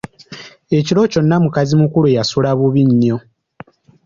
[0.77, 3.17] Ekiro kyonna mukazi mukulu yasula bubi nnyo.